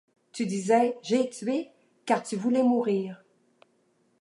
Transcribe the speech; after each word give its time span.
Tu 0.31 0.47
disais: 0.47 0.97
J'ai 1.03 1.29
tué! 1.29 1.69
car 2.07 2.23
tu 2.23 2.35
voulais 2.35 2.63
mourir. 2.63 3.23